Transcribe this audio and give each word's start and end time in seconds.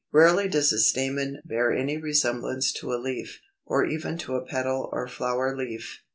288. 0.13 0.25
Rarely 0.35 0.49
does 0.49 0.73
a 0.73 0.79
stamen 0.79 1.41
bear 1.45 1.71
any 1.71 1.95
resemblance 1.95 2.73
to 2.73 2.91
a 2.91 2.97
leaf, 2.97 3.39
or 3.67 3.85
even 3.85 4.17
to 4.17 4.33
a 4.35 4.43
petal 4.43 4.89
or 4.91 5.07
flower 5.07 5.55
leaf. 5.55 6.01